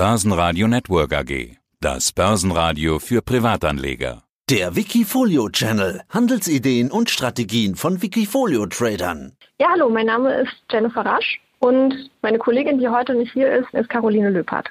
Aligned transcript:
Börsenradio 0.00 0.66
Network 0.66 1.12
AG. 1.12 1.58
Das 1.78 2.10
Börsenradio 2.12 2.98
für 3.00 3.20
Privatanleger. 3.20 4.22
Der 4.48 4.74
Wikifolio 4.74 5.50
Channel. 5.50 6.00
Handelsideen 6.08 6.90
und 6.90 7.10
Strategien 7.10 7.74
von 7.76 8.00
Wikifolio 8.00 8.64
Tradern. 8.64 9.32
Ja, 9.60 9.66
hallo, 9.72 9.90
mein 9.90 10.06
Name 10.06 10.32
ist 10.40 10.54
Jennifer 10.70 11.04
Rasch 11.04 11.38
und 11.58 12.08
meine 12.22 12.38
Kollegin, 12.38 12.78
die 12.78 12.88
heute 12.88 13.12
nicht 13.12 13.34
hier 13.34 13.54
ist, 13.54 13.68
ist 13.74 13.90
Caroline 13.90 14.30
Löpert. 14.30 14.70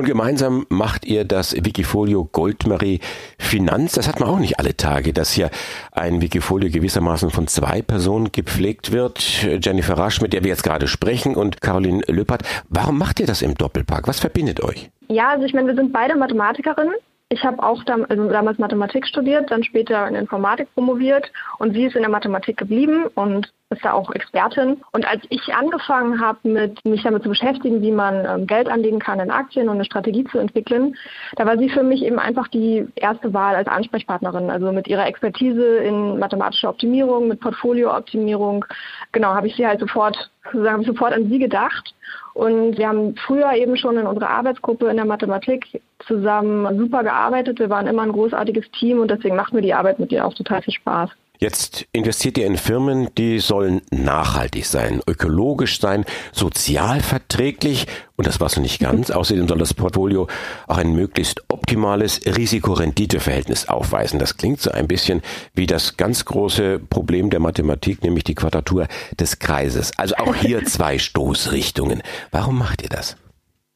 Und 0.00 0.06
gemeinsam 0.06 0.64
macht 0.70 1.04
ihr 1.04 1.26
das 1.26 1.54
Wikifolio 1.54 2.24
Goldmarie 2.24 3.00
Finanz. 3.38 3.92
Das 3.92 4.08
hat 4.08 4.18
man 4.18 4.30
auch 4.30 4.38
nicht 4.38 4.58
alle 4.58 4.74
Tage, 4.74 5.12
dass 5.12 5.30
hier 5.30 5.50
ein 5.92 6.22
Wikifolio 6.22 6.70
gewissermaßen 6.70 7.28
von 7.28 7.46
zwei 7.48 7.82
Personen 7.82 8.32
gepflegt 8.32 8.92
wird. 8.92 9.18
Jennifer 9.62 9.98
Rasch, 9.98 10.22
mit 10.22 10.32
der 10.32 10.42
wir 10.42 10.48
jetzt 10.48 10.62
gerade 10.62 10.88
sprechen, 10.88 11.36
und 11.36 11.60
Caroline 11.60 12.02
Löppert. 12.06 12.44
Warum 12.70 12.96
macht 12.96 13.20
ihr 13.20 13.26
das 13.26 13.42
im 13.42 13.56
Doppelpack? 13.56 14.08
Was 14.08 14.20
verbindet 14.20 14.62
euch? 14.62 14.88
Ja, 15.08 15.32
also 15.32 15.44
ich 15.44 15.52
meine, 15.52 15.66
wir 15.66 15.74
sind 15.74 15.92
beide 15.92 16.16
Mathematikerinnen 16.16 16.94
ich 17.32 17.44
habe 17.44 17.62
auch 17.62 17.84
dam 17.84 18.04
also 18.08 18.28
damals 18.28 18.58
Mathematik 18.58 19.06
studiert, 19.06 19.52
dann 19.52 19.62
später 19.62 20.08
in 20.08 20.16
Informatik 20.16 20.66
promoviert 20.74 21.30
und 21.58 21.74
sie 21.74 21.84
ist 21.84 21.94
in 21.94 22.02
der 22.02 22.10
Mathematik 22.10 22.56
geblieben 22.56 23.06
und 23.14 23.52
ist 23.70 23.84
da 23.84 23.92
auch 23.92 24.10
Expertin. 24.10 24.82
Und 24.92 25.06
als 25.06 25.22
ich 25.30 25.54
angefangen 25.54 26.20
habe, 26.20 26.72
mich 26.84 27.02
damit 27.04 27.22
zu 27.22 27.28
beschäftigen, 27.28 27.82
wie 27.82 27.92
man 27.92 28.24
ähm, 28.26 28.46
Geld 28.48 28.68
anlegen 28.68 28.98
kann 28.98 29.20
in 29.20 29.30
Aktien 29.30 29.68
und 29.68 29.76
eine 29.76 29.84
Strategie 29.84 30.24
zu 30.24 30.38
entwickeln, 30.38 30.96
da 31.36 31.46
war 31.46 31.56
sie 31.56 31.68
für 31.68 31.84
mich 31.84 32.02
eben 32.02 32.18
einfach 32.18 32.48
die 32.48 32.86
erste 32.96 33.32
Wahl 33.32 33.54
als 33.54 33.68
Ansprechpartnerin. 33.68 34.50
Also 34.50 34.72
mit 34.72 34.88
ihrer 34.88 35.06
Expertise 35.06 35.76
in 35.78 36.18
mathematischer 36.18 36.70
Optimierung, 36.70 37.28
mit 37.28 37.40
Portfoliooptimierung, 37.40 38.64
genau, 39.12 39.34
habe 39.34 39.46
ich 39.46 39.54
sie 39.54 39.66
halt 39.66 39.78
sofort, 39.78 40.30
sozusagen 40.46 40.82
sofort 40.82 41.12
an 41.12 41.28
sie 41.28 41.38
gedacht. 41.38 41.94
Und 42.34 42.76
wir 42.76 42.88
haben 42.88 43.14
früher 43.26 43.52
eben 43.52 43.76
schon 43.76 43.98
in 43.98 44.06
unserer 44.06 44.30
Arbeitsgruppe 44.30 44.88
in 44.88 44.96
der 44.96 45.04
Mathematik 45.04 45.80
zusammen 46.06 46.76
super 46.76 47.04
gearbeitet. 47.04 47.60
Wir 47.60 47.70
waren 47.70 47.86
immer 47.86 48.02
ein 48.02 48.12
großartiges 48.12 48.68
Team 48.72 48.98
und 48.98 49.12
deswegen 49.12 49.36
macht 49.36 49.52
mir 49.52 49.62
die 49.62 49.74
Arbeit 49.74 50.00
mit 50.00 50.10
ihr 50.10 50.26
auch 50.26 50.34
total 50.34 50.62
viel 50.62 50.74
Spaß. 50.74 51.10
Jetzt 51.42 51.86
investiert 51.92 52.36
ihr 52.36 52.46
in 52.46 52.58
Firmen, 52.58 53.08
die 53.16 53.38
sollen 53.38 53.80
nachhaltig 53.90 54.66
sein, 54.66 55.00
ökologisch 55.06 55.80
sein, 55.80 56.04
sozial 56.32 57.00
verträglich 57.00 57.86
und 58.16 58.26
das 58.26 58.40
war 58.40 58.48
es 58.48 58.58
nicht 58.58 58.78
ganz. 58.78 59.10
Außerdem 59.10 59.48
soll 59.48 59.56
das 59.56 59.72
Portfolio 59.72 60.28
auch 60.66 60.76
ein 60.76 60.92
möglichst 60.92 61.40
optimales 61.48 62.20
Risiko-Rendite-Verhältnis 62.26 63.70
aufweisen. 63.70 64.18
Das 64.18 64.36
klingt 64.36 64.60
so 64.60 64.70
ein 64.70 64.86
bisschen 64.86 65.22
wie 65.54 65.66
das 65.66 65.96
ganz 65.96 66.26
große 66.26 66.78
Problem 66.78 67.30
der 67.30 67.40
Mathematik, 67.40 68.04
nämlich 68.04 68.24
die 68.24 68.34
Quadratur 68.34 68.86
des 69.18 69.38
Kreises. 69.38 69.92
Also 69.96 70.16
auch 70.16 70.34
hier 70.34 70.62
zwei 70.66 70.98
Stoßrichtungen. 70.98 72.02
Warum 72.32 72.58
macht 72.58 72.82
ihr 72.82 72.90
das? 72.90 73.16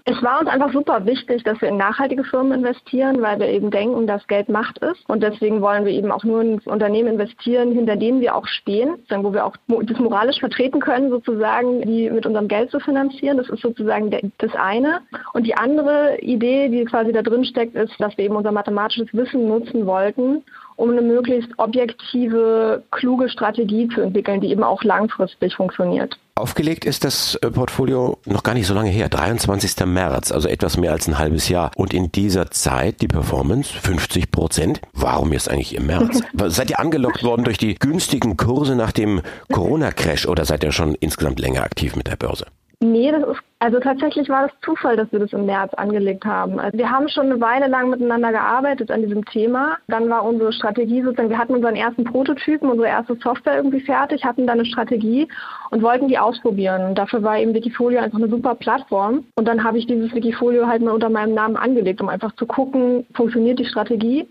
Es 0.07 0.23
war 0.23 0.39
uns 0.39 0.51
einfach 0.51 0.71
super 0.71 1.07
wichtig, 1.07 1.45
dass 1.45 1.59
wir 1.63 1.71
in 1.71 1.79
nachhaltige 1.79 2.25
Firmen 2.25 2.53
investieren, 2.53 3.23
weil 3.23 3.39
wir 3.39 3.49
eben 3.49 3.71
denken, 3.71 4.07
dass 4.07 4.27
Geld 4.27 4.51
Macht 4.51 4.77
ist. 4.79 5.09
Und 5.09 5.23
deswegen 5.23 5.63
wollen 5.63 5.87
wir 5.87 5.93
eben 5.93 6.13
auch 6.13 6.25
nur 6.25 6.43
in 6.43 6.59
Unternehmen 6.67 7.15
investieren, 7.15 7.73
hinter 7.73 7.97
denen 7.97 8.21
wir 8.21 8.35
auch 8.35 8.47
stehen, 8.47 8.97
wo 9.09 9.33
wir 9.33 9.47
auch 9.47 9.57
das 9.67 9.99
moralisch 9.99 10.41
vertreten 10.41 10.81
können, 10.81 11.09
sozusagen, 11.09 11.81
die 11.81 12.11
mit 12.11 12.27
unserem 12.27 12.49
Geld 12.49 12.71
zu 12.71 12.81
finanzieren. 12.81 13.39
Das 13.39 13.49
ist 13.49 13.63
sozusagen 13.63 14.11
das 14.37 14.55
eine. 14.55 15.01
Und 15.33 15.47
die 15.47 15.57
andere 15.57 16.19
Idee, 16.21 16.69
die 16.69 16.85
quasi 16.85 17.11
da 17.11 17.23
drin 17.23 17.47
steckt, 17.47 17.75
ist, 17.75 17.99
dass 17.99 18.15
wir 18.19 18.27
eben 18.27 18.37
unser 18.37 18.53
mathematisches 18.53 19.09
Wissen 19.15 19.49
nutzen 19.49 19.87
wollten, 19.87 20.45
um 20.77 20.91
eine 20.91 21.01
möglichst 21.01 21.59
objektive, 21.59 22.83
kluge 22.91 23.31
Strategie 23.31 23.89
zu 23.89 24.03
entwickeln, 24.03 24.43
die 24.43 24.51
eben 24.51 24.65
auch 24.65 24.85
langfristig 24.85 25.55
funktioniert. 25.55 26.19
Aufgelegt 26.37 26.85
ist 26.85 27.05
das 27.05 27.37
äh, 27.37 27.51
Portfolio 27.53 28.19
noch 28.27 28.43
gar 28.43 28.55
nicht 28.55 28.67
so 28.67 28.75
lange 28.75 28.91
her, 28.91 29.09
23. 29.09 29.87
März, 29.87 30.33
also 30.33 30.49
etwas 30.49 30.77
mehr 30.77 30.91
als 30.91 31.07
ein 31.07 31.17
halbes 31.17 31.49
Jahr. 31.49 31.71
Und 31.77 31.95
in 31.95 32.11
dieser 32.11 32.51
Zeit 32.51 33.01
die 33.03 33.07
Performance 33.07 33.73
50 33.73 34.33
Prozent. 34.33 34.81
Warum 34.93 35.33
jetzt 35.33 35.49
eigentlich 35.49 35.77
im 35.77 35.87
März? 35.87 36.23
seid 36.47 36.71
ihr 36.71 36.81
angelockt 36.81 37.23
worden 37.23 37.45
durch 37.45 37.59
die 37.59 37.77
günstigen 37.77 38.37
Kurse 38.37 38.75
nach 38.75 38.91
dem 38.91 39.23
Corona-Crash 39.53 40.27
oder 40.27 40.45
seid 40.45 40.65
ihr 40.65 40.73
schon 40.73 40.97
insgesamt 40.97 41.39
länger 41.39 41.63
aktiv 41.63 41.95
mit 41.95 42.09
der 42.09 42.17
Börse? 42.17 42.47
Nee, 42.81 43.13
das 43.13 43.23
ist, 43.23 43.43
also 43.65 43.81
tatsächlich 43.81 44.29
war 44.29 44.49
das 44.49 44.61
Zufall, 44.61 44.95
dass 44.95 45.11
wir 45.11 45.21
das 45.21 45.33
im 45.33 45.47
März 45.47 45.73
angelegt 45.73 46.27
haben. 46.27 46.61
Also 46.61 46.77
wir 46.77 46.91
haben 46.91 47.09
schon 47.09 47.31
eine 47.31 47.41
Weile 47.41 47.67
lang 47.67 47.89
miteinander 47.89 48.31
gearbeitet 48.31 48.91
an 48.91 49.01
diesem 49.01 49.25
Thema. 49.25 49.79
Dann 49.89 50.11
war 50.11 50.23
unsere 50.23 50.53
Strategie 50.53 51.01
sozusagen, 51.01 51.31
wir 51.31 51.39
hatten 51.39 51.55
unseren 51.55 51.75
ersten 51.75 52.05
Prototypen, 52.05 52.69
unsere 52.69 52.89
erste 52.89 53.17
Software 53.23 53.57
irgendwie 53.57 53.81
fertig, 53.81 54.23
hatten 54.23 54.47
dann 54.47 54.59
eine 54.59 54.67
Strategie 54.67 55.29
und 55.71 55.81
wollten 55.81 56.09
die 56.09 56.19
ausprobieren. 56.19 56.95
Dafür 56.95 57.23
war 57.23 57.39
eben 57.39 57.55
Wikifolio 57.55 58.01
einfach 58.01 58.19
eine 58.19 58.29
super 58.29 58.55
Plattform. 58.55 59.25
Und 59.35 59.49
dann 59.49 59.65
habe 59.65 59.79
ich 59.79 59.87
dieses 59.87 60.15
Wikifolio 60.15 60.67
halt 60.67 60.83
mal 60.83 60.93
unter 60.93 61.09
meinem 61.09 61.33
Namen 61.33 61.57
angelegt, 61.57 62.03
um 62.03 62.11
einfach 62.11 62.35
zu 62.37 62.45
gucken, 62.45 63.07
funktioniert 63.15 63.59
die 63.59 63.65
Strategie 63.65 64.29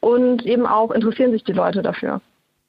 und 0.00 0.44
eben 0.44 0.66
auch 0.66 0.90
interessieren 0.90 1.32
sich 1.32 1.42
die 1.44 1.52
Leute 1.52 1.80
dafür. 1.80 2.20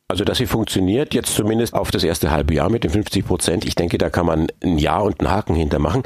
Also, 0.07 0.23
dass 0.23 0.37
sie 0.37 0.45
funktioniert, 0.45 1.13
jetzt 1.15 1.35
zumindest 1.35 1.73
auf 1.73 1.89
das 1.89 2.03
erste 2.03 2.29
halbe 2.29 2.53
Jahr 2.53 2.69
mit 2.69 2.83
den 2.83 2.91
50 2.91 3.25
Prozent. 3.25 3.65
Ich 3.65 3.75
denke, 3.75 3.97
da 3.97 4.09
kann 4.09 4.27
man 4.27 4.47
ein 4.63 4.77
Ja 4.77 4.99
und 4.99 5.19
einen 5.19 5.31
Haken 5.31 5.55
hintermachen. 5.55 6.03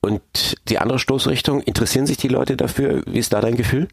Und 0.00 0.22
die 0.68 0.78
andere 0.78 0.98
Stoßrichtung, 0.98 1.60
interessieren 1.60 2.06
sich 2.06 2.16
die 2.16 2.28
Leute 2.28 2.56
dafür? 2.56 3.02
Wie 3.06 3.18
ist 3.18 3.32
da 3.32 3.40
dein 3.40 3.56
Gefühl? 3.56 3.88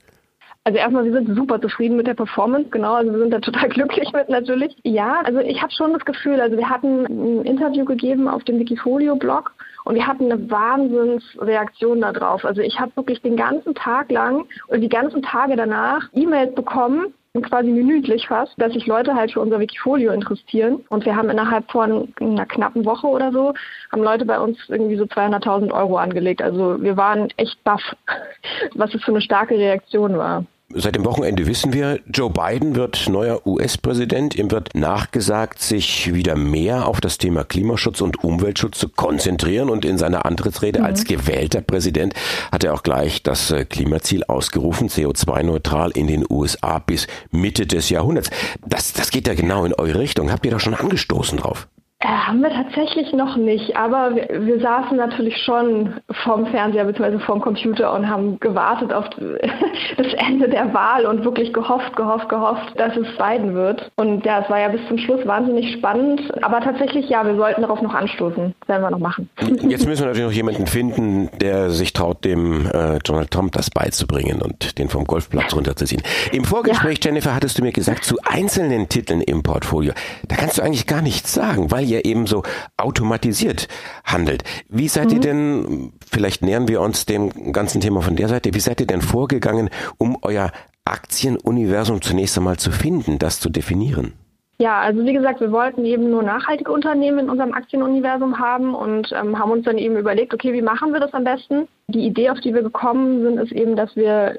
Also 0.66 0.78
erstmal, 0.78 1.06
wir 1.06 1.14
sind 1.14 1.36
super 1.36 1.60
zufrieden 1.62 1.96
mit 1.96 2.06
der 2.06 2.14
Performance, 2.14 2.70
genau, 2.70 2.96
also 2.96 3.12
wir 3.12 3.20
sind 3.20 3.32
da 3.32 3.40
total 3.40 3.70
glücklich 3.70 4.12
mit 4.14 4.30
natürlich. 4.30 4.76
Ja, 4.84 5.22
also 5.24 5.40
ich 5.40 5.62
habe 5.62 5.72
schon 5.72 5.94
das 5.94 6.06
Gefühl, 6.06 6.42
also 6.42 6.58
wir 6.58 6.70
hatten 6.70 7.06
ein 7.06 7.46
Interview 7.46 7.86
gegeben 7.86 8.28
auf 8.28 8.44
dem 8.44 8.60
Wikifolio-Blog 8.60 9.52
und 9.86 9.96
wir 9.96 10.06
hatten 10.06 10.32
eine 10.32 10.50
Wahnsinnsreaktion 10.52 12.02
darauf. 12.02 12.44
Also 12.44 12.62
ich 12.62 12.80
habe 12.80 12.92
wirklich 12.96 13.22
den 13.22 13.38
ganzen 13.38 13.74
Tag 13.74 14.12
lang 14.12 14.46
und 14.68 14.82
die 14.82 14.90
ganzen 14.90 15.22
Tage 15.24 15.56
danach 15.56 16.10
E-Mails 16.14 16.54
bekommen 16.54 17.14
quasi 17.44 17.70
minütlich 17.70 18.28
fast, 18.28 18.54
dass 18.58 18.74
sich 18.74 18.88
Leute 18.88 19.14
halt 19.14 19.32
für 19.32 19.40
unser 19.40 19.60
Wikifolio 19.60 20.12
interessieren. 20.12 20.84
Und 20.90 21.06
wir 21.06 21.16
haben 21.16 21.30
innerhalb 21.30 21.70
von 21.72 22.14
einer 22.20 22.46
knappen 22.46 22.86
Woche 22.86 23.08
oder 23.08 23.32
so, 23.32 23.54
haben 23.92 24.04
Leute 24.04 24.26
bei 24.26 24.40
uns 24.40 24.58
irgendwie 24.68 24.98
so 24.98 25.04
200.000 25.04 25.72
Euro 25.72 25.98
angelegt. 25.98 26.42
Also 26.42 26.82
wir 26.82 26.98
waren 26.98 27.30
echt 27.38 27.64
baff, 27.64 27.84
was 28.76 28.94
es 28.94 29.04
für 29.04 29.12
eine 29.12 29.22
starke 29.22 29.56
Reaktion 29.56 30.18
war. 30.18 30.46
Seit 30.76 30.96
dem 30.96 31.04
Wochenende 31.04 31.48
wissen 31.48 31.74
wir, 31.74 32.00
Joe 32.14 32.30
Biden 32.30 32.76
wird 32.76 33.10
neuer 33.10 33.42
US-Präsident. 33.48 34.36
Ihm 34.36 34.52
wird 34.52 34.76
nachgesagt, 34.76 35.60
sich 35.64 36.14
wieder 36.14 36.36
mehr 36.36 36.88
auf 36.88 37.02
das 37.02 37.18
Thema 37.18 37.44
Klimaschutz 37.44 38.02
und 38.02 38.24
Umweltschutz 38.24 38.78
zu 38.78 38.88
konzentrieren. 38.88 39.72
Und 39.72 39.84
in 39.84 39.98
seiner 39.98 40.28
Antrittsrede 40.28 40.80
mhm. 40.80 40.86
als 40.86 41.06
gewählter 41.06 41.62
Präsident 41.62 42.14
hat 42.52 42.64
er 42.64 42.76
auch 42.76 42.84
gleich 42.84 43.24
das 43.24 43.50
äh, 43.50 43.66
Klimaziel 43.66 44.24
ausgerufen, 44.26 44.90
CO2-neutral 44.90 45.90
in 45.90 46.06
den 46.06 46.24
USA 46.30 46.78
bis 46.78 47.08
Mitte 47.32 47.66
des 47.66 47.90
Jahrhunderts. 47.90 48.30
Das, 48.64 48.94
das 48.94 49.10
geht 49.10 49.28
ja 49.28 49.34
genau 49.34 49.66
in 49.66 49.74
eure 49.74 49.98
Richtung. 49.98 50.32
Habt 50.32 50.46
ihr 50.46 50.52
da 50.52 50.60
schon 50.60 50.76
angestoßen 50.76 51.40
drauf? 51.40 51.68
Äh, 52.02 52.08
haben 52.08 52.42
wir 52.42 52.50
tatsächlich 52.50 53.12
noch 53.12 53.36
nicht, 53.36 53.76
aber 53.76 54.16
wir, 54.16 54.46
wir, 54.46 54.62
saßen 54.62 54.96
natürlich 54.96 55.36
schon 55.44 55.96
vorm 56.24 56.46
Fernseher 56.46 56.86
bzw. 56.86 57.20
vorm 57.20 57.42
Computer 57.42 57.94
und 57.94 58.10
haben 58.10 58.40
gewartet 58.40 58.94
auf 58.94 59.04
das 59.98 60.14
Ende 60.14 60.48
der 60.48 60.74
Wahl 60.74 61.06
und 61.06 61.26
wirklich 61.26 61.52
gehofft, 61.52 61.98
gehofft, 61.98 62.30
gehofft, 62.30 62.72
dass 62.78 62.96
es 62.96 63.06
Biden 63.18 63.54
wird. 63.54 63.92
Und 63.98 64.26
ja, 64.26 64.40
es 64.42 64.50
war 64.50 64.62
ja 64.62 64.70
bis 64.70 64.80
zum 64.88 64.98
Schluss 64.98 65.28
wahnsinnig 65.28 65.74
spannend, 65.74 66.22
aber 66.42 66.62
tatsächlich 66.62 67.10
ja, 67.10 67.26
wir 67.26 67.36
sollten 67.36 67.64
darauf 67.64 67.82
noch 67.82 67.94
anstoßen. 67.94 68.56
Das 68.62 68.70
werden 68.70 68.82
wir 68.82 68.92
noch 68.92 69.00
machen. 69.00 69.30
Jetzt 69.68 69.86
müssen 69.86 70.04
wir 70.04 70.08
natürlich 70.08 70.28
noch 70.28 70.32
jemanden 70.32 70.68
finden, 70.68 71.30
der 71.42 71.70
sich 71.70 71.92
traut, 71.92 72.24
dem 72.24 72.66
äh, 72.68 73.00
Donald 73.04 73.30
Trump 73.30 73.52
das 73.52 73.70
beizubringen 73.70 74.42
und 74.42 74.80
den 74.80 74.88
vom 74.88 75.04
Golfplatz 75.04 75.54
runterzuziehen. 75.54 76.02
Im 76.32 76.46
Vorgespräch, 76.46 77.00
ja. 77.04 77.10
Jennifer, 77.10 77.36
hattest 77.36 77.58
du 77.58 77.62
mir 77.62 77.74
gesagt, 77.74 78.06
zu 78.06 78.16
einzelnen 78.24 78.88
Titeln 78.88 79.20
im 79.20 79.44
Portfolio, 79.44 79.92
da 80.30 80.38
kannst 80.38 80.58
du 80.58 80.62
eigentlich 80.62 80.88
gar 80.88 81.02
nichts 81.02 81.34
sagen, 81.34 81.72
weil 81.72 81.89
ihr 81.90 82.06
eben 82.06 82.28
so 82.28 82.44
automatisiert 82.78 83.68
handelt. 84.04 84.44
Wie 84.70 84.88
seid 84.88 85.10
mhm. 85.10 85.14
ihr 85.14 85.20
denn, 85.20 85.94
vielleicht 86.12 86.42
nähern 86.42 86.68
wir 86.68 86.82
uns 86.82 87.06
dem 87.06 87.54
ganzen 87.54 87.82
Thema 87.82 88.02
von 88.02 88.16
der 88.16 88.30
Seite, 88.30 88.54
wie 88.54 88.60
seid 88.60 88.80
ihr 88.80 88.88
denn 88.88 89.02
vorgegangen, 89.02 89.70
um 89.98 90.18
euer 90.22 90.52
Aktienuniversum 90.86 92.02
zunächst 92.02 92.38
einmal 92.38 92.58
zu 92.58 92.72
finden, 92.72 93.20
das 93.20 93.40
zu 93.40 93.50
definieren? 93.50 94.14
Ja, 94.62 94.82
also 94.82 95.06
wie 95.06 95.14
gesagt, 95.14 95.40
wir 95.40 95.54
wollten 95.54 95.86
eben 95.86 96.10
nur 96.12 96.22
nachhaltige 96.22 96.72
Unternehmen 96.74 97.20
in 97.20 97.30
unserem 97.30 97.54
Aktienuniversum 97.54 98.40
haben 98.40 98.76
und 98.76 99.10
ähm, 99.14 99.40
haben 99.40 99.52
uns 99.52 99.64
dann 99.64 99.78
eben 99.78 99.96
überlegt, 99.96 100.34
okay, 100.34 100.52
wie 100.52 100.62
machen 100.62 100.92
wir 100.92 101.00
das 101.00 101.14
am 101.14 101.24
besten? 101.24 101.70
Die 101.88 102.06
Idee, 102.06 102.30
auf 102.30 102.42
die 102.42 102.54
wir 102.54 102.62
gekommen 102.62 103.22
sind, 103.24 103.38
ist 103.38 103.54
eben, 103.54 103.78
dass 103.78 103.96
wir 103.96 104.38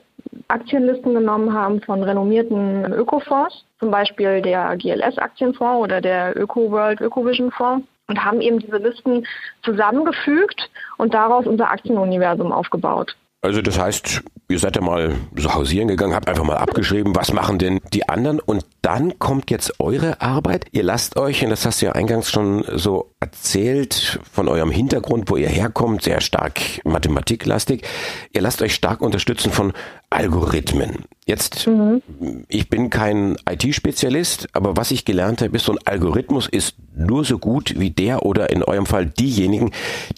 Aktienlisten 0.49 1.15
genommen 1.15 1.53
haben 1.53 1.81
von 1.81 2.03
renommierten 2.03 2.93
Ökofonds, 2.93 3.65
zum 3.79 3.91
Beispiel 3.91 4.43
der 4.43 4.77
GLS-Aktienfonds 4.77 5.83
oder 5.83 6.01
der 6.01 6.37
Öko-World 6.37 7.01
Ökovision-Fonds 7.01 7.87
und 8.09 8.25
haben 8.25 8.41
eben 8.41 8.59
diese 8.59 8.77
Listen 8.77 9.27
zusammengefügt 9.63 10.71
und 10.99 11.15
daraus 11.15 11.47
unser 11.47 11.71
Aktienuniversum 11.71 12.53
aufgebaut. 12.53 13.17
Also 13.43 13.63
das 13.63 13.79
heißt, 13.79 14.23
ihr 14.51 14.59
seid 14.59 14.77
ja 14.77 14.83
mal 14.83 15.15
so 15.37 15.55
hausieren 15.55 15.89
gegangen, 15.89 16.15
habt 16.15 16.29
einfach 16.29 16.45
mal 16.45 16.57
abgeschrieben, 16.57 17.15
was 17.15 17.33
machen 17.33 17.59
denn 17.59 17.81
die 17.93 18.09
anderen 18.09 18.41
und 18.41 18.67
dann 18.83 19.19
kommt 19.19 19.51
jetzt 19.51 19.79
eure 19.79 20.21
Arbeit. 20.21 20.67
Ihr 20.73 20.83
lasst 20.83 21.17
euch, 21.17 21.43
und 21.45 21.51
das 21.51 21.65
hast 21.65 21.81
du 21.81 21.87
ja 21.87 21.93
eingangs 21.93 22.31
schon 22.31 22.65
so 22.75 23.13
erzählt, 23.21 24.21
von 24.33 24.49
eurem 24.49 24.71
Hintergrund, 24.71 25.31
wo 25.31 25.37
ihr 25.37 25.49
herkommt, 25.49 26.03
sehr 26.03 26.21
stark 26.21 26.61
mathematiklastig, 26.85 27.87
ihr 28.33 28.41
lasst 28.41 28.63
euch 28.63 28.75
stark 28.75 29.01
unterstützen 29.03 29.53
von 29.53 29.73
Algorithmen. 30.09 31.05
Jetzt, 31.25 31.69
mhm. 31.69 32.03
ich 32.49 32.69
bin 32.69 32.91
kein 32.91 33.37
IT-Spezialist, 33.49 34.49
aber 34.53 34.77
was 34.77 34.91
ich 34.91 35.05
gelernt 35.05 35.43
habe, 35.43 35.55
ist, 35.55 35.67
so 35.67 35.73
ein 35.73 35.79
Algorithmus 35.85 36.49
ist 36.49 36.75
nur 36.97 37.25
so 37.25 37.39
gut 37.39 37.79
wie 37.79 37.91
der 37.91 38.27
oder 38.27 38.51
in 38.51 38.65
eurem 38.65 38.87
Fall 38.87 39.07
diejenigen, 39.07 39.71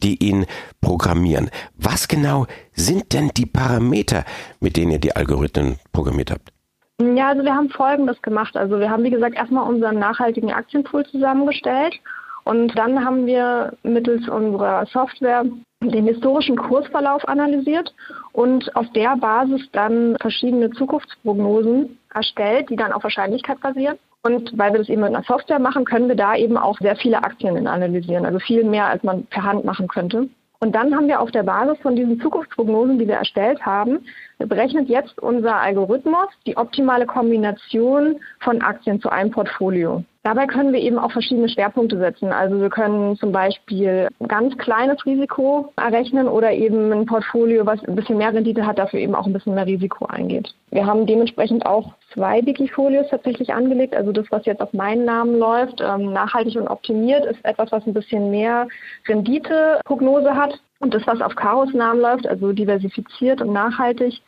die 0.02 0.24
ihn 0.24 0.46
programmieren. 0.80 1.50
Was 1.76 2.08
genau 2.08 2.46
sind 2.74 3.12
denn 3.12 3.30
die 3.36 3.44
Parameter, 3.44 4.21
mit 4.60 4.76
denen 4.76 4.92
ihr 4.92 4.98
die 4.98 5.14
Algorithmen 5.14 5.76
programmiert 5.92 6.30
habt? 6.30 6.52
Ja, 7.00 7.28
also 7.28 7.42
wir 7.42 7.54
haben 7.54 7.70
Folgendes 7.70 8.20
gemacht. 8.22 8.56
Also 8.56 8.78
wir 8.78 8.90
haben, 8.90 9.04
wie 9.04 9.10
gesagt, 9.10 9.34
erstmal 9.34 9.68
unseren 9.68 9.98
nachhaltigen 9.98 10.52
Aktienpool 10.52 11.04
zusammengestellt 11.06 11.98
und 12.44 12.76
dann 12.76 13.04
haben 13.04 13.26
wir 13.26 13.72
mittels 13.82 14.28
unserer 14.28 14.86
Software 14.86 15.44
den 15.80 16.06
historischen 16.06 16.56
Kursverlauf 16.56 17.26
analysiert 17.26 17.92
und 18.32 18.74
auf 18.76 18.86
der 18.94 19.16
Basis 19.16 19.62
dann 19.72 20.16
verschiedene 20.20 20.70
Zukunftsprognosen 20.70 21.98
erstellt, 22.14 22.70
die 22.70 22.76
dann 22.76 22.92
auf 22.92 23.02
Wahrscheinlichkeit 23.02 23.60
basieren. 23.60 23.98
Und 24.24 24.56
weil 24.56 24.72
wir 24.72 24.78
das 24.78 24.88
eben 24.88 25.00
mit 25.00 25.10
einer 25.10 25.24
Software 25.24 25.58
machen, 25.58 25.84
können 25.84 26.08
wir 26.08 26.14
da 26.14 26.36
eben 26.36 26.56
auch 26.56 26.78
sehr 26.78 26.94
viele 26.94 27.24
Aktien 27.24 27.66
analysieren, 27.66 28.24
also 28.24 28.38
viel 28.38 28.62
mehr, 28.62 28.86
als 28.86 29.02
man 29.02 29.26
per 29.26 29.42
Hand 29.42 29.64
machen 29.64 29.88
könnte. 29.88 30.28
Und 30.62 30.76
dann 30.76 30.94
haben 30.94 31.08
wir 31.08 31.20
auf 31.20 31.32
der 31.32 31.42
Basis 31.42 31.76
von 31.82 31.96
diesen 31.96 32.20
Zukunftsprognosen, 32.20 32.96
die 32.96 33.08
wir 33.08 33.16
erstellt 33.16 33.66
haben, 33.66 33.98
berechnet 34.38 34.88
jetzt 34.88 35.18
unser 35.18 35.56
Algorithmus 35.56 36.28
die 36.46 36.56
optimale 36.56 37.04
Kombination 37.04 38.20
von 38.38 38.62
Aktien 38.62 39.00
zu 39.00 39.08
einem 39.08 39.32
Portfolio. 39.32 40.04
Dabei 40.22 40.46
können 40.46 40.72
wir 40.72 40.78
eben 40.78 41.00
auch 41.00 41.10
verschiedene 41.10 41.48
Schwerpunkte 41.48 41.98
setzen. 41.98 42.30
Also 42.30 42.60
wir 42.60 42.70
können 42.70 43.16
zum 43.16 43.32
Beispiel 43.32 44.06
ganz 44.28 44.56
kleines 44.56 45.04
Risiko 45.04 45.72
errechnen 45.76 46.28
oder 46.28 46.52
eben 46.52 46.92
ein 46.92 47.06
Portfolio, 47.06 47.66
was 47.66 47.82
ein 47.82 47.96
bisschen 47.96 48.18
mehr 48.18 48.32
Rendite 48.32 48.64
hat, 48.64 48.78
dafür 48.78 49.00
eben 49.00 49.16
auch 49.16 49.26
ein 49.26 49.32
bisschen 49.32 49.54
mehr 49.54 49.66
Risiko 49.66 50.06
eingeht. 50.06 50.54
Wir 50.70 50.86
haben 50.86 51.06
dementsprechend 51.06 51.66
auch 51.66 51.94
zwei 52.12 52.44
Wikifolios 52.44 53.08
tatsächlich 53.08 53.52
angelegt. 53.52 53.94
Also 53.94 54.12
das, 54.12 54.26
was 54.30 54.46
jetzt 54.46 54.60
auf 54.60 54.72
meinen 54.72 55.04
Namen 55.04 55.38
läuft, 55.38 55.80
ähm, 55.80 56.12
nachhaltig 56.12 56.56
und 56.56 56.68
optimiert, 56.68 57.24
ist 57.24 57.44
etwas, 57.44 57.72
was 57.72 57.86
ein 57.86 57.94
bisschen 57.94 58.30
mehr 58.30 58.68
Renditeprognose 59.06 60.34
hat. 60.34 60.60
Und 60.80 60.94
das, 60.94 61.06
was 61.06 61.20
auf 61.20 61.36
Karos 61.36 61.72
Namen 61.72 62.00
läuft, 62.00 62.26
also 62.26 62.52
diversifiziert 62.52 63.40
und 63.40 63.52
nachhaltig, 63.52 64.20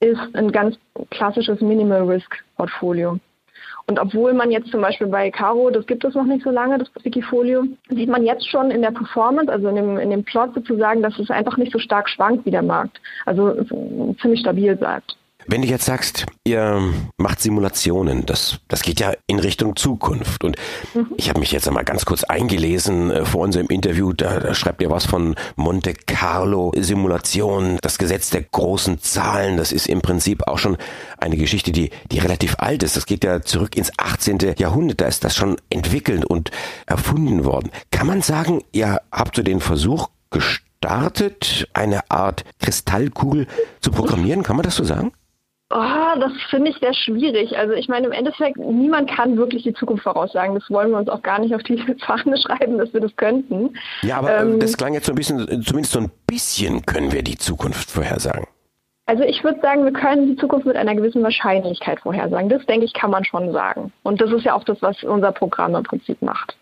ist 0.00 0.20
ein 0.34 0.50
ganz 0.52 0.76
klassisches 1.10 1.60
Minimal 1.60 2.02
Risk 2.02 2.36
Portfolio. 2.56 3.18
Und 3.86 3.98
obwohl 3.98 4.32
man 4.34 4.50
jetzt 4.50 4.70
zum 4.70 4.80
Beispiel 4.80 5.08
bei 5.08 5.30
Caro, 5.30 5.70
das 5.70 5.86
gibt 5.86 6.04
es 6.04 6.14
noch 6.14 6.24
nicht 6.24 6.44
so 6.44 6.50
lange, 6.50 6.78
das 6.78 6.88
Wikifolio, 7.02 7.64
sieht 7.88 8.08
man 8.08 8.24
jetzt 8.24 8.48
schon 8.48 8.70
in 8.70 8.82
der 8.82 8.92
Performance, 8.92 9.50
also 9.52 9.68
in 9.68 9.74
dem, 9.74 9.98
in 9.98 10.10
dem 10.10 10.22
Plot 10.22 10.54
sozusagen, 10.54 11.02
dass 11.02 11.18
es 11.18 11.30
einfach 11.30 11.56
nicht 11.56 11.72
so 11.72 11.78
stark 11.78 12.08
schwankt 12.08 12.46
wie 12.46 12.52
der 12.52 12.62
Markt. 12.62 13.00
Also 13.26 13.64
ziemlich 14.20 14.40
stabil 14.40 14.76
bleibt. 14.76 15.16
Wenn 15.52 15.62
du 15.62 15.68
jetzt 15.68 15.86
sagst, 15.86 16.26
ihr 16.44 16.80
macht 17.16 17.40
Simulationen, 17.40 18.24
das, 18.24 18.60
das 18.68 18.82
geht 18.82 19.00
ja 19.00 19.14
in 19.26 19.40
Richtung 19.40 19.74
Zukunft. 19.74 20.44
Und 20.44 20.56
mhm. 20.94 21.08
ich 21.16 21.28
habe 21.28 21.40
mich 21.40 21.50
jetzt 21.50 21.66
einmal 21.66 21.84
ganz 21.84 22.04
kurz 22.04 22.22
eingelesen 22.22 23.10
äh, 23.10 23.24
vor 23.24 23.40
unserem 23.40 23.66
Interview, 23.66 24.12
da, 24.12 24.38
da 24.38 24.54
schreibt 24.54 24.80
ihr 24.80 24.90
was 24.90 25.06
von 25.06 25.34
Monte 25.56 25.94
Carlo 25.94 26.70
Simulation, 26.76 27.78
das 27.82 27.98
Gesetz 27.98 28.30
der 28.30 28.42
großen 28.44 29.00
Zahlen. 29.00 29.56
Das 29.56 29.72
ist 29.72 29.88
im 29.88 30.02
Prinzip 30.02 30.46
auch 30.46 30.58
schon 30.58 30.76
eine 31.18 31.36
Geschichte, 31.36 31.72
die, 31.72 31.90
die 32.12 32.20
relativ 32.20 32.54
alt 32.60 32.84
ist. 32.84 32.96
Das 32.96 33.06
geht 33.06 33.24
ja 33.24 33.42
zurück 33.42 33.76
ins 33.76 33.90
18. 33.98 34.54
Jahrhundert. 34.56 35.00
Da 35.00 35.06
ist 35.06 35.24
das 35.24 35.34
schon 35.34 35.56
entwickelt 35.68 36.24
und 36.24 36.52
erfunden 36.86 37.44
worden. 37.44 37.72
Kann 37.90 38.06
man 38.06 38.22
sagen, 38.22 38.62
ihr 38.70 39.00
habt 39.10 39.34
so 39.34 39.42
den 39.42 39.58
Versuch 39.58 40.10
gestartet, 40.30 41.68
eine 41.72 42.08
Art 42.08 42.44
Kristallkugel 42.60 43.48
zu 43.80 43.90
programmieren? 43.90 44.44
Kann 44.44 44.54
man 44.54 44.62
das 44.62 44.76
so 44.76 44.84
sagen? 44.84 45.10
Oh, 45.72 46.18
das 46.18 46.32
finde 46.50 46.72
ich 46.72 46.78
sehr 46.78 46.94
schwierig. 46.94 47.56
Also 47.56 47.74
ich 47.74 47.86
meine, 47.88 48.08
im 48.08 48.12
Endeffekt, 48.12 48.56
niemand 48.56 49.08
kann 49.08 49.36
wirklich 49.36 49.62
die 49.62 49.72
Zukunft 49.72 50.02
voraussagen. 50.02 50.54
Das 50.54 50.68
wollen 50.68 50.90
wir 50.90 50.98
uns 50.98 51.08
auch 51.08 51.22
gar 51.22 51.38
nicht 51.38 51.54
auf 51.54 51.62
die 51.62 51.78
Fahne 52.04 52.36
schreiben, 52.38 52.76
dass 52.78 52.92
wir 52.92 53.00
das 53.00 53.14
könnten. 53.14 53.74
Ja, 54.02 54.18
aber 54.18 54.34
äh, 54.34 54.42
ähm, 54.42 54.58
das 54.58 54.76
klang 54.76 54.94
jetzt 54.94 55.06
so 55.06 55.12
ein 55.12 55.14
bisschen, 55.14 55.46
zumindest 55.62 55.92
so 55.92 56.00
ein 56.00 56.10
bisschen 56.26 56.84
können 56.86 57.12
wir 57.12 57.22
die 57.22 57.38
Zukunft 57.38 57.88
vorhersagen. 57.88 58.48
Also 59.06 59.22
ich 59.22 59.44
würde 59.44 59.60
sagen, 59.60 59.84
wir 59.84 59.92
können 59.92 60.26
die 60.26 60.36
Zukunft 60.36 60.66
mit 60.66 60.76
einer 60.76 60.94
gewissen 60.96 61.22
Wahrscheinlichkeit 61.22 62.00
vorhersagen. 62.00 62.48
Das, 62.48 62.66
denke 62.66 62.84
ich, 62.84 62.92
kann 62.92 63.10
man 63.12 63.24
schon 63.24 63.52
sagen. 63.52 63.92
Und 64.02 64.20
das 64.20 64.32
ist 64.32 64.44
ja 64.44 64.54
auch 64.54 64.64
das, 64.64 64.82
was 64.82 65.02
unser 65.04 65.30
Programm 65.30 65.76
im 65.76 65.84
Prinzip 65.84 66.20
macht. 66.20 66.56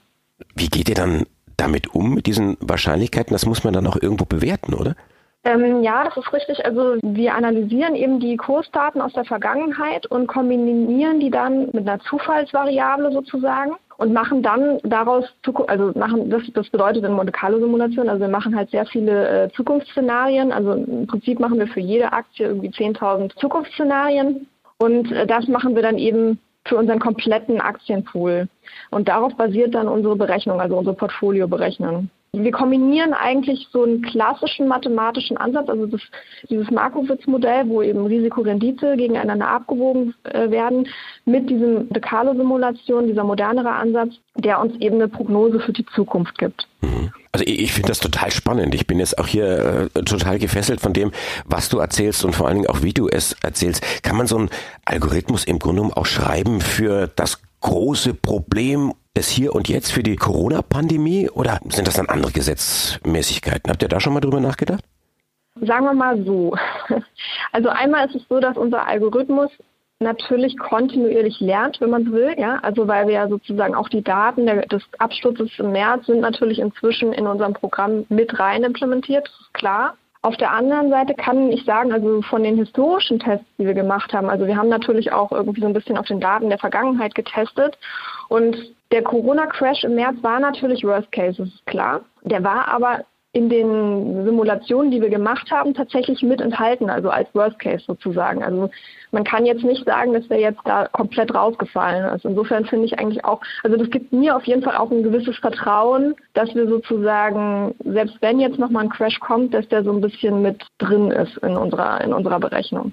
Wie 0.55 0.69
geht 0.69 0.88
ihr 0.88 0.94
dann 0.94 1.25
damit 1.56 1.94
um, 1.94 2.14
mit 2.14 2.26
diesen 2.26 2.58
Wahrscheinlichkeiten? 2.60 3.32
Das 3.32 3.46
muss 3.46 3.64
man 3.64 3.72
dann 3.72 3.87
auch 3.87 3.96
irgendwo 3.96 4.26
bewerten, 4.26 4.75
oder? 4.75 4.96
Ähm, 5.44 5.82
ja, 5.82 6.05
das 6.05 6.17
ist 6.17 6.32
richtig. 6.32 6.64
Also 6.64 6.96
wir 7.02 7.35
analysieren 7.35 7.94
eben 7.94 8.20
die 8.20 8.37
Kursdaten 8.37 9.00
aus 9.00 9.12
der 9.12 9.25
Vergangenheit 9.25 10.06
und 10.06 10.26
kombinieren 10.26 11.20
die 11.20 11.31
dann 11.31 11.67
mit 11.73 11.88
einer 11.88 12.00
Zufallsvariable 12.00 13.12
sozusagen 13.12 13.73
und 13.99 14.12
machen 14.12 14.43
dann 14.43 14.79
daraus, 14.82 15.25
also 15.67 15.93
machen, 15.99 16.31
das, 16.31 16.43
das 16.55 16.69
bedeutet 16.70 17.05
in 17.05 17.12
Monte 17.12 17.32
Carlo 17.32 17.58
Simulation, 17.58 18.08
also 18.08 18.20
wir 18.20 18.29
machen 18.29 18.56
halt 18.56 18.70
sehr 18.70 18.87
viele 18.87 19.44
äh, 19.44 19.52
Zukunftsszenarien. 19.52 20.52
Also 20.52 20.73
im 20.73 21.06
Prinzip 21.06 21.41
machen 21.41 21.58
wir 21.58 21.67
für 21.67 21.81
jede 21.81 22.12
Aktie 22.12 22.46
irgendwie 22.46 22.70
10.000 22.70 23.37
Zukunftsszenarien 23.37 24.46
und 24.79 25.11
äh, 25.12 25.26
das 25.26 25.49
machen 25.49 25.75
wir 25.75 25.82
dann 25.82 25.99
eben 25.99 26.38
für 26.64 26.76
unseren 26.76 27.00
kompletten 27.00 27.61
Aktienpool. 27.61 28.49
Und 28.91 29.08
darauf 29.08 29.34
basiert 29.37 29.75
dann 29.75 29.88
unsere 29.88 30.17
Berechnung, 30.17 30.61
also 30.61 30.76
unsere 30.76 30.96
Portfolioberechnung. 30.96 32.11
Wir 32.32 32.52
kombinieren 32.52 33.14
eigentlich 33.14 33.69
so 33.72 33.84
einen 33.84 34.02
klassischen 34.02 34.69
mathematischen 34.69 35.38
Ansatz, 35.38 35.69
also 35.69 35.86
das, 35.86 36.02
dieses 36.50 36.70
Markowitz-Modell, 36.70 37.69
wo 37.69 37.80
eben 37.80 38.04
Risikorendite 38.04 38.96
gegeneinander 38.96 39.48
abgewogen 39.48 40.14
äh, 40.25 40.50
werden, 40.50 40.88
mit 41.25 41.48
diesem 41.48 41.88
Decalo-Simulation, 41.88 43.06
dieser 43.06 43.25
modernere 43.25 43.70
Ansatz, 43.70 44.14
der 44.36 44.60
uns 44.60 44.75
eben 44.80 44.96
eine 44.96 45.08
Prognose 45.08 45.58
für 45.60 45.72
die 45.72 45.86
Zukunft 45.94 46.36
gibt. 46.36 46.69
Mhm. 46.82 47.10
Also 47.32 47.44
ich, 47.46 47.60
ich 47.60 47.72
finde 47.72 47.88
das 47.88 48.00
total 48.00 48.31
spannend. 48.31 48.74
Ich 48.74 48.86
bin 48.86 48.98
jetzt 48.98 49.19
auch 49.19 49.26
hier 49.26 49.88
äh, 49.94 50.02
total 50.02 50.38
gefesselt 50.38 50.81
von 50.81 50.92
dem, 50.92 51.12
was 51.46 51.70
du 51.70 51.78
erzählst 51.78 52.24
und 52.24 52.34
vor 52.34 52.46
allen 52.46 52.56
Dingen 52.56 52.69
auch, 52.69 52.82
wie 52.82 52.92
du 52.92 53.08
es 53.08 53.36
erzählst. 53.42 53.82
Kann 54.02 54.16
man 54.16 54.26
so 54.26 54.36
einen 54.36 54.50
Algorithmus 54.84 55.44
im 55.44 55.58
Grunde 55.58 55.81
genommen 55.81 55.94
auch 55.94 56.06
schreiben 56.06 56.60
für 56.60 57.08
das 57.16 57.40
große 57.60 58.14
Problem 58.14 58.92
des 59.19 59.29
Hier 59.29 59.53
und 59.53 59.69
Jetzt 59.69 59.91
für 59.91 60.05
die 60.05 60.15
Corona-Pandemie 60.15 61.29
oder 61.29 61.59
sind 61.70 61.88
das 61.88 61.97
dann 61.97 62.09
andere 62.09 62.31
Gesetzmäßigkeiten? 62.31 63.69
Habt 63.69 63.82
ihr 63.82 63.88
da 63.88 63.99
schon 63.99 64.15
mal 64.15 64.20
drüber 64.20 64.38
nachgedacht? 64.38 64.85
Sagen 65.61 65.87
wir 65.87 65.94
mal 65.94 66.25
so. 66.25 66.56
Also 67.50 67.70
einmal 67.70 68.06
ist 68.06 68.15
es 68.15 68.23
so, 68.29 68.38
dass 68.38 68.56
unser 68.56 68.87
Algorithmus 68.87 69.51
natürlich 69.98 70.56
kontinuierlich 70.56 71.41
lernt, 71.41 71.81
wenn 71.81 71.91
man 71.91 72.13
will, 72.13 72.34
ja, 72.39 72.58
also 72.63 72.87
weil 72.87 73.08
wir 73.08 73.15
ja 73.15 73.29
sozusagen 73.29 73.75
auch 73.75 73.89
die 73.89 74.03
Daten 74.03 74.46
der, 74.46 74.67
des 74.67 74.82
Absturzes 74.98 75.51
im 75.58 75.72
März 75.72 76.06
sind 76.06 76.20
natürlich 76.20 76.60
inzwischen 76.60 77.13
in 77.13 77.27
unserem 77.27 77.55
Programm 77.55 78.05
mit 78.08 78.39
rein 78.39 78.63
implementiert, 78.63 79.29
klar. 79.53 79.94
Auf 80.22 80.37
der 80.37 80.53
anderen 80.53 80.91
Seite 80.91 81.15
kann 81.15 81.51
ich 81.51 81.65
sagen, 81.65 81.93
also 81.93 82.22
von 82.22 82.44
den 82.44 82.56
historischen 82.56 83.19
Tests, 83.19 83.46
die 83.56 83.67
wir 83.67 83.75
gemacht 83.75 84.13
haben, 84.13 84.29
also 84.29 84.46
wir 84.46 84.56
haben 84.56 84.69
natürlich 84.69 85.10
auch 85.10 85.32
irgendwie 85.32 85.60
so 85.60 85.67
ein 85.67 85.72
bisschen 85.72 85.96
auf 85.96 86.06
den 86.06 86.20
Daten 86.20 86.51
der 86.51 86.58
Vergangenheit 86.58 87.15
getestet 87.17 87.79
und 88.29 88.56
der 88.92 89.02
Corona-Crash 89.02 89.84
im 89.84 89.94
März 89.94 90.16
war 90.22 90.40
natürlich 90.40 90.84
Worst 90.84 91.10
Case, 91.12 91.38
das 91.38 91.48
ist 91.48 91.66
klar. 91.66 92.00
Der 92.24 92.42
war 92.42 92.68
aber 92.68 93.04
in 93.32 93.50
den 93.50 94.24
Simulationen, 94.24 94.90
die 94.90 95.02
wir 95.02 95.10
gemacht 95.10 95.50
haben, 95.50 95.74
tatsächlich 95.74 96.22
mit 96.22 96.40
enthalten, 96.40 96.88
also 96.88 97.10
als 97.10 97.28
Worst 97.34 97.58
Case 97.58 97.84
sozusagen. 97.86 98.42
Also 98.42 98.70
man 99.12 99.22
kann 99.22 99.44
jetzt 99.44 99.62
nicht 99.62 99.84
sagen, 99.84 100.14
dass 100.14 100.26
der 100.28 100.40
jetzt 100.40 100.60
da 100.64 100.86
komplett 100.88 101.34
rausgefallen 101.34 102.14
ist. 102.14 102.24
Insofern 102.24 102.64
finde 102.64 102.86
ich 102.86 102.98
eigentlich 102.98 103.24
auch, 103.24 103.42
also 103.62 103.76
das 103.76 103.90
gibt 103.90 104.12
mir 104.12 104.34
auf 104.34 104.44
jeden 104.44 104.62
Fall 104.62 104.76
auch 104.76 104.90
ein 104.90 105.02
gewisses 105.02 105.36
Vertrauen, 105.36 106.16
dass 106.32 106.54
wir 106.54 106.66
sozusagen, 106.66 107.74
selbst 107.84 108.16
wenn 108.22 108.40
jetzt 108.40 108.58
nochmal 108.58 108.84
ein 108.84 108.90
Crash 108.90 109.20
kommt, 109.20 109.52
dass 109.52 109.68
der 109.68 109.84
so 109.84 109.92
ein 109.92 110.00
bisschen 110.00 110.40
mit 110.40 110.66
drin 110.78 111.10
ist 111.10 111.36
in 111.38 111.56
unserer, 111.56 112.00
in 112.00 112.14
unserer 112.14 112.40
Berechnung. 112.40 112.92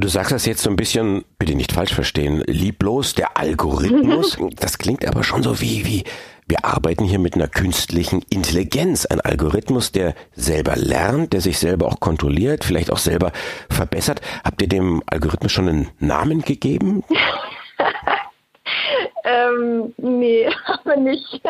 Du 0.00 0.06
sagst 0.06 0.30
das 0.30 0.46
jetzt 0.46 0.62
so 0.62 0.70
ein 0.70 0.76
bisschen, 0.76 1.24
bitte 1.40 1.56
nicht 1.56 1.72
falsch 1.72 1.92
verstehen, 1.92 2.44
lieblos, 2.46 3.14
der 3.14 3.36
Algorithmus. 3.36 4.38
Das 4.60 4.78
klingt 4.78 5.04
aber 5.04 5.24
schon 5.24 5.42
so 5.42 5.60
wie, 5.60 5.84
wie, 5.86 6.04
wir 6.46 6.64
arbeiten 6.64 7.02
hier 7.02 7.18
mit 7.18 7.34
einer 7.34 7.48
künstlichen 7.48 8.22
Intelligenz. 8.30 9.06
Ein 9.06 9.20
Algorithmus, 9.20 9.90
der 9.90 10.14
selber 10.36 10.76
lernt, 10.76 11.32
der 11.32 11.40
sich 11.40 11.58
selber 11.58 11.86
auch 11.86 11.98
kontrolliert, 11.98 12.62
vielleicht 12.62 12.92
auch 12.92 12.98
selber 12.98 13.32
verbessert. 13.70 14.20
Habt 14.44 14.62
ihr 14.62 14.68
dem 14.68 15.02
Algorithmus 15.06 15.50
schon 15.50 15.68
einen 15.68 15.88
Namen 15.98 16.42
gegeben? 16.42 17.02
ähm, 19.24 19.92
nee, 19.96 20.48
aber 20.66 20.94
nicht. 20.94 21.42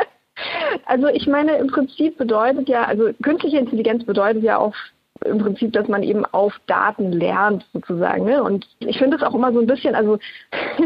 Also 0.87 1.09
ich 1.09 1.26
meine, 1.26 1.59
im 1.59 1.67
Prinzip 1.67 2.17
bedeutet 2.17 2.71
ja, 2.71 2.85
also 2.85 3.11
künstliche 3.23 3.59
Intelligenz 3.59 4.07
bedeutet 4.07 4.43
ja 4.43 4.57
auf 4.57 4.75
im 5.25 5.38
Prinzip, 5.38 5.72
dass 5.72 5.88
man 5.88 6.02
eben 6.02 6.25
auf 6.26 6.54
Daten 6.66 7.12
lernt 7.12 7.66
sozusagen. 7.72 8.25
Ne? 8.25 8.42
Und 8.42 8.66
ich 8.80 8.98
finde 8.98 9.16
es 9.16 9.22
auch 9.22 9.34
immer 9.34 9.52
so 9.52 9.60
ein 9.60 9.66
bisschen, 9.66 9.94
also 9.94 10.18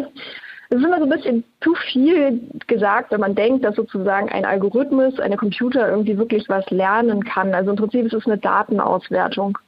es 0.70 0.78
ist 0.78 0.84
immer 0.84 0.98
so 0.98 1.04
ein 1.04 1.10
bisschen 1.10 1.44
zu 1.60 1.74
viel 1.74 2.40
gesagt, 2.66 3.12
wenn 3.12 3.20
man 3.20 3.34
denkt, 3.34 3.64
dass 3.64 3.76
sozusagen 3.76 4.30
ein 4.30 4.44
Algorithmus, 4.44 5.20
eine 5.20 5.36
Computer 5.36 5.88
irgendwie 5.88 6.16
wirklich 6.16 6.48
was 6.48 6.68
lernen 6.70 7.24
kann. 7.24 7.54
Also 7.54 7.70
im 7.70 7.76
Prinzip 7.76 8.06
ist 8.06 8.14
es 8.14 8.26
eine 8.26 8.38
Datenauswertung. 8.38 9.58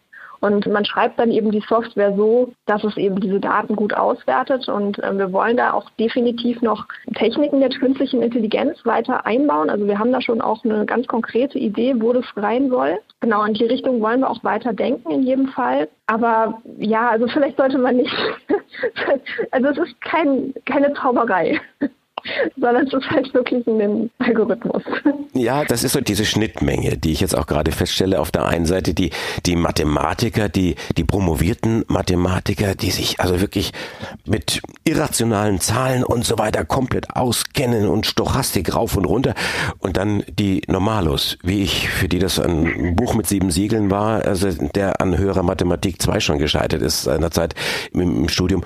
Und 0.41 0.67
man 0.67 0.85
schreibt 0.85 1.19
dann 1.19 1.31
eben 1.31 1.51
die 1.51 1.63
Software 1.69 2.15
so, 2.17 2.53
dass 2.67 2.85
es 2.85 2.97
eben 2.97 3.21
diese 3.21 3.41
Daten 3.41 3.77
gut 3.77 3.95
auswertet. 3.95 4.69
Und 4.69 4.99
äh, 4.99 5.17
wir 5.17 5.33
wollen 5.33 5.57
da 5.57 5.73
auch 5.73 5.89
definitiv 5.99 6.61
noch 6.63 6.87
Techniken 7.15 7.61
der 7.61 7.71
künstlichen 7.71 8.23
Intelligenz 8.23 8.85
weiter 8.85 9.27
einbauen. 9.27 9.71
Also 9.71 9.87
wir 9.87 9.99
haben 9.99 10.13
da 10.13 10.21
schon 10.21 10.41
auch 10.41 10.65
eine 10.65 10.87
ganz 10.87 11.07
konkrete 11.07 11.59
Idee, 11.59 11.95
wo 11.99 12.13
das 12.13 12.25
rein 12.37 12.69
soll. 12.69 12.99
Genau, 13.21 13.45
in 13.45 13.55
die 13.55 13.65
Richtung 13.65 14.01
wollen 14.01 14.21
wir 14.21 14.31
auch 14.31 14.45
weiter 14.45 14.73
denken 14.73 15.11
in 15.11 15.23
jedem 15.23 15.49
Fall. 15.49 15.89
Aber 16.07 16.61
ja, 16.79 17.09
also 17.09 17.27
vielleicht 17.29 17.57
sollte 17.57 17.79
man 17.79 17.97
nicht, 17.97 18.15
also 19.51 19.69
es 19.69 19.79
ist 19.79 20.01
kein, 20.03 20.53
keine 20.67 20.93
Zauberei. 20.95 21.61
sondern 22.57 22.87
es 22.87 22.93
ist 22.93 23.11
halt 23.11 23.35
wirklich 23.35 23.67
ein 23.67 24.11
Algorithmus. 24.19 24.83
Ja, 25.35 25.65
das 25.65 25.85
ist 25.85 25.93
so 25.93 26.01
diese 26.01 26.25
Schnittmenge, 26.25 26.97
die 26.97 27.13
ich 27.13 27.21
jetzt 27.21 27.37
auch 27.37 27.47
gerade 27.47 27.73
feststelle. 27.73 28.21
Auf 28.21 28.31
der 28.31 28.47
einen 28.47 28.67
Seite 28.67 28.95
die, 28.95 29.11
die 29.47 29.57
Mathematiker, 29.57 30.49
die, 30.49 30.77
die 30.97 31.05
promovierten 31.05 31.85
Mathematiker, 31.89 32.75
die 32.75 32.91
sich 32.91 33.21
also 33.21 33.41
wirklich 33.41 33.73
mit 34.25 34.63
irrationalen 34.85 35.61
Zahlen 35.61 36.05
und 36.05 36.25
so 36.25 36.39
weiter 36.39 36.65
komplett 36.65 37.17
auskennen 37.17 37.89
und 37.89 38.07
Stochastik 38.07 38.75
rauf 38.75 38.97
und 38.97 39.05
runter. 39.05 39.35
Und 39.79 39.97
dann 39.97 40.23
die 40.29 40.63
Normalos, 40.69 41.39
wie 41.43 41.63
ich, 41.63 41.89
für 41.89 42.09
die 42.09 42.19
das 42.19 42.39
ein 42.39 42.97
Buch 42.97 43.15
mit 43.15 43.27
sieben 43.27 43.51
Siegeln 43.51 43.91
war, 43.91 44.25
also 44.25 44.51
der 44.51 45.01
an 45.01 45.19
höherer 45.19 45.43
Mathematik 45.43 46.01
2 46.01 46.21
schon 46.21 46.39
gescheitert 46.39 46.83
ist 46.83 47.03
seinerzeit 47.03 47.55
im, 47.93 48.01
im 48.01 48.29
Studium. 48.29 48.63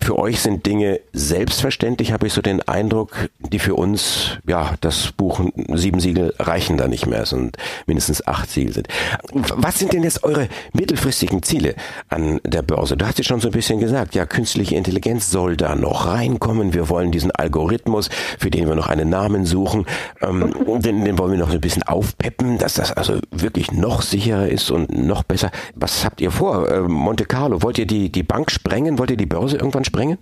Für 0.00 0.18
euch 0.18 0.40
sind 0.40 0.66
Dinge 0.66 1.00
selbstverständlich, 1.12 2.12
habe 2.12 2.26
ich 2.26 2.32
so 2.32 2.42
den 2.42 2.62
Eindruck, 2.62 2.99
Eindruck, 3.00 3.30
die 3.38 3.58
für 3.58 3.74
uns, 3.76 4.38
ja, 4.46 4.74
das 4.80 5.12
Buch 5.12 5.40
sieben 5.72 6.00
Siegel 6.00 6.34
reichen 6.38 6.76
da 6.76 6.86
nicht 6.86 7.06
mehr, 7.06 7.24
sondern 7.24 7.52
mindestens 7.86 8.26
acht 8.26 8.50
Siegel 8.50 8.74
sind. 8.74 8.88
Was 9.32 9.78
sind 9.78 9.94
denn 9.94 10.02
jetzt 10.02 10.22
eure 10.22 10.48
mittelfristigen 10.74 11.42
Ziele 11.42 11.74
an 12.08 12.40
der 12.44 12.60
Börse? 12.60 12.98
Du 12.98 13.06
hast 13.06 13.16
ja 13.16 13.24
schon 13.24 13.40
so 13.40 13.48
ein 13.48 13.52
bisschen 13.52 13.80
gesagt, 13.80 14.14
ja, 14.14 14.26
künstliche 14.26 14.76
Intelligenz 14.76 15.30
soll 15.30 15.56
da 15.56 15.74
noch 15.74 16.06
reinkommen. 16.06 16.74
Wir 16.74 16.90
wollen 16.90 17.10
diesen 17.10 17.30
Algorithmus, 17.30 18.10
für 18.38 18.50
den 18.50 18.68
wir 18.68 18.74
noch 18.74 18.88
einen 18.88 19.08
Namen 19.08 19.46
suchen, 19.46 19.86
ähm, 20.20 20.54
den, 20.82 21.04
den 21.04 21.18
wollen 21.18 21.32
wir 21.32 21.38
noch 21.38 21.50
ein 21.50 21.60
bisschen 21.60 21.84
aufpeppen, 21.84 22.58
dass 22.58 22.74
das 22.74 22.92
also 22.92 23.18
wirklich 23.30 23.72
noch 23.72 24.02
sicherer 24.02 24.48
ist 24.48 24.70
und 24.70 24.92
noch 24.92 25.22
besser. 25.22 25.50
Was 25.74 26.04
habt 26.04 26.20
ihr 26.20 26.30
vor? 26.30 26.68
Äh, 26.68 26.80
Monte 26.80 27.24
Carlo, 27.24 27.62
wollt 27.62 27.78
ihr 27.78 27.86
die, 27.86 28.12
die 28.12 28.22
Bank 28.22 28.50
sprengen? 28.50 28.98
Wollt 28.98 29.10
ihr 29.10 29.16
die 29.16 29.26
Börse 29.26 29.56
irgendwann 29.56 29.84
sprengen? 29.84 30.18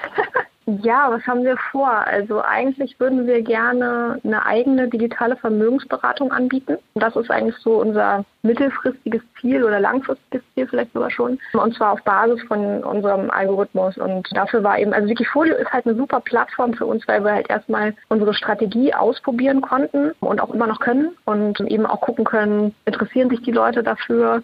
Ja, 0.66 1.10
was 1.10 1.26
haben 1.26 1.44
wir 1.44 1.56
vor? 1.56 1.90
Also 1.90 2.42
eigentlich 2.42 3.00
würden 3.00 3.26
wir 3.26 3.42
gerne 3.42 4.20
eine 4.22 4.44
eigene 4.44 4.88
digitale 4.88 5.36
Vermögensberatung 5.36 6.30
anbieten. 6.32 6.76
Das 6.94 7.16
ist 7.16 7.30
eigentlich 7.30 7.56
so 7.56 7.80
unser 7.80 8.24
mittelfristiges 8.42 9.22
Ziel 9.40 9.64
oder 9.64 9.80
langfristiges 9.80 10.42
Ziel 10.54 10.68
vielleicht 10.68 10.92
sogar 10.92 11.10
schon. 11.10 11.38
Und 11.54 11.74
zwar 11.74 11.92
auf 11.92 12.02
Basis 12.02 12.42
von 12.42 12.84
unserem 12.84 13.30
Algorithmus. 13.30 13.96
Und 13.96 14.28
dafür 14.36 14.62
war 14.62 14.78
eben, 14.78 14.92
also 14.92 15.08
Wikifolio 15.08 15.56
ist 15.56 15.72
halt 15.72 15.86
eine 15.86 15.96
super 15.96 16.20
Plattform 16.20 16.74
für 16.74 16.86
uns, 16.86 17.08
weil 17.08 17.24
wir 17.24 17.32
halt 17.32 17.50
erstmal 17.50 17.94
unsere 18.08 18.34
Strategie 18.34 18.94
ausprobieren 18.94 19.62
konnten 19.62 20.12
und 20.20 20.40
auch 20.40 20.52
immer 20.54 20.66
noch 20.66 20.80
können 20.80 21.16
und 21.24 21.58
eben 21.60 21.86
auch 21.86 22.00
gucken 22.00 22.24
können, 22.24 22.74
interessieren 22.84 23.30
sich 23.30 23.42
die 23.42 23.52
Leute 23.52 23.82
dafür 23.82 24.42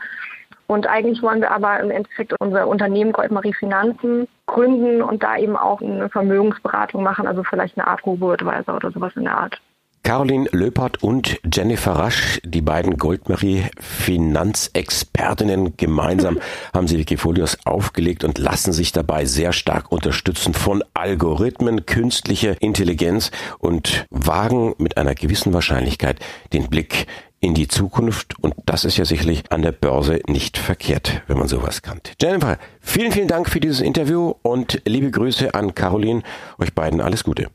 und 0.67 0.87
eigentlich 0.87 1.23
wollen 1.23 1.41
wir 1.41 1.51
aber 1.51 1.81
im 1.81 1.91
Endeffekt 1.91 2.35
unser 2.41 2.67
Unternehmen 2.67 3.13
Goldmarie 3.13 3.55
Finanzen 3.55 4.27
gründen 4.47 5.03
und 5.03 5.23
da 5.23 5.37
eben 5.37 5.57
auch 5.57 5.81
eine 5.81 6.09
Vermögensberatung 6.09 7.03
machen, 7.03 7.27
also 7.27 7.43
vielleicht 7.45 7.79
eine 7.79 7.87
Art 7.87 8.05
Robo-Advisor 8.05 8.75
oder 8.75 8.91
sowas 8.91 9.13
in 9.17 9.25
der 9.25 9.39
Art. 9.39 9.61
Caroline 10.07 10.49
Löpert 10.53 11.03
und 11.03 11.41
Jennifer 11.53 11.91
Rasch, 11.91 12.41
die 12.45 12.61
beiden 12.61 12.97
Goldmarie 12.97 13.65
Finanzexpertinnen, 13.81 15.77
gemeinsam 15.77 16.39
haben 16.73 16.87
sie 16.87 16.97
Wikifolios 16.97 17.59
aufgelegt 17.65 18.23
und 18.23 18.39
lassen 18.39 18.73
sich 18.73 18.93
dabei 18.93 19.25
sehr 19.25 19.53
stark 19.53 19.91
unterstützen 19.91 20.55
von 20.55 20.85
Algorithmen, 20.95 21.87
künstlicher 21.87 22.55
Intelligenz 22.63 23.33
und 23.59 24.07
wagen 24.11 24.77
mit 24.79 24.97
einer 24.97 25.17
gewissen 25.17 25.53
Wahrscheinlichkeit 25.53 26.21
den 26.53 26.71
Blick 26.71 27.09
in 27.40 27.55
die 27.55 27.69
Zukunft 27.69 28.35
und 28.40 28.55
das 28.66 28.85
ist 28.85 28.97
ja 28.97 29.05
sicherlich 29.05 29.50
an 29.52 29.62
der 29.62 29.73
Börse 29.73 30.21
nicht 30.26 30.59
verkehrt, 30.59 31.23
wenn 31.26 31.38
man 31.38 31.49
sowas 31.49 31.83
kann. 31.83 32.00
Jennifer, 32.21 32.59
vielen, 32.81 33.12
vielen 33.12 33.28
Dank 33.28 33.49
für 33.49 33.61
dieses 33.61 33.81
Interview 33.81 34.35
und 34.43 34.83
liebe 34.87 35.11
Grüße 35.11 35.55
an 35.55 35.75
Caroline. 35.75 36.23
Euch 36.59 36.73
beiden 36.75 37.00
alles 37.00 37.25
Gute. 37.25 37.49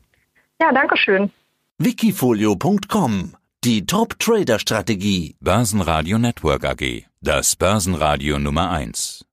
Ja, 0.60 0.72
danke 0.72 0.96
schön. 0.96 1.30
Wikifolio.com 1.78 3.34
Die 3.64 3.84
Top-Trader-Strategie. 3.86 5.36
Börsenradio 5.40 6.18
Network 6.18 6.64
AG. 6.64 7.04
Das 7.20 7.56
Börsenradio 7.56 8.38
Nummer 8.38 8.70
1. 8.70 9.20